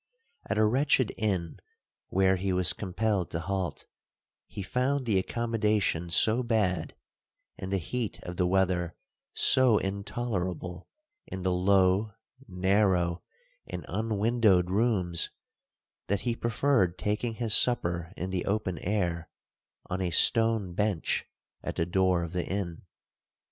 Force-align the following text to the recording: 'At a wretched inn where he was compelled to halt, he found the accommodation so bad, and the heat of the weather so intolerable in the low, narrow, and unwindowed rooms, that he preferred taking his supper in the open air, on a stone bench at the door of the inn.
'At 0.49 0.57
a 0.57 0.65
wretched 0.65 1.11
inn 1.15 1.59
where 2.09 2.35
he 2.35 2.51
was 2.51 2.73
compelled 2.73 3.29
to 3.29 3.39
halt, 3.39 3.85
he 4.47 4.63
found 4.63 5.05
the 5.05 5.19
accommodation 5.19 6.09
so 6.09 6.41
bad, 6.41 6.95
and 7.55 7.71
the 7.71 7.77
heat 7.77 8.19
of 8.23 8.35
the 8.35 8.47
weather 8.47 8.95
so 9.35 9.77
intolerable 9.77 10.87
in 11.27 11.43
the 11.43 11.51
low, 11.53 12.13
narrow, 12.47 13.21
and 13.67 13.85
unwindowed 13.87 14.71
rooms, 14.71 15.29
that 16.07 16.21
he 16.21 16.35
preferred 16.35 16.97
taking 16.97 17.35
his 17.35 17.53
supper 17.53 18.11
in 18.17 18.31
the 18.31 18.45
open 18.45 18.79
air, 18.79 19.29
on 19.85 20.01
a 20.01 20.09
stone 20.09 20.73
bench 20.73 21.27
at 21.61 21.75
the 21.75 21.85
door 21.85 22.23
of 22.23 22.33
the 22.33 22.47
inn. 22.47 22.81